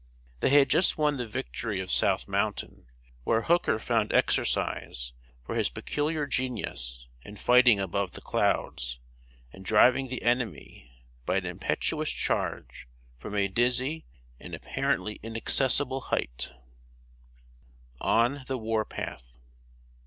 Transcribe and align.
They 0.39 0.49
had 0.49 0.67
just 0.67 0.97
won 0.97 1.17
the 1.17 1.27
victory 1.27 1.79
of 1.79 1.91
South 1.91 2.27
Mountain, 2.27 2.87
where 3.23 3.43
Hooker 3.43 3.77
found 3.77 4.11
exercise 4.11 5.13
for 5.45 5.53
his 5.53 5.69
peculiar 5.69 6.25
genius 6.25 7.07
in 7.21 7.35
fighting 7.35 7.79
above 7.79 8.13
the 8.13 8.21
clouds, 8.21 8.97
and 9.53 9.63
driving 9.63 10.07
the 10.07 10.23
enemy 10.23 10.91
by 11.27 11.37
an 11.37 11.45
impetuous 11.45 12.09
charge 12.11 12.87
from 13.19 13.35
a 13.35 13.47
dizzy 13.47 14.07
and 14.39 14.55
apparently 14.55 15.19
inaccessible 15.21 16.01
hight. 16.01 16.41
[Sidenote: 16.41 16.55
ON 17.99 18.43
THE 18.47 18.57
WAR 18.57 18.83
PATH. 18.83 19.35